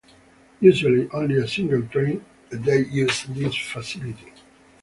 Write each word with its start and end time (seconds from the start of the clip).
Usually 0.61 1.07
only 1.11 1.37
a 1.37 1.47
single 1.47 1.83
train 1.83 2.25
a 2.51 2.57
day 2.57 2.85
used 2.85 3.35
this 3.35 3.55
facility. 3.55 4.33